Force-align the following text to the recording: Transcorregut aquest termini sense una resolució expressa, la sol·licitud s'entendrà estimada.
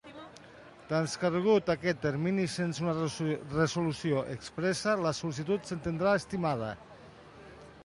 Transcorregut 0.91 1.69
aquest 1.73 1.99
termini 2.05 2.45
sense 2.53 2.87
una 2.87 2.95
resolució 3.59 4.25
expressa, 4.37 4.97
la 5.07 5.15
sol·licitud 5.21 5.71
s'entendrà 5.73 6.19
estimada. 6.25 6.75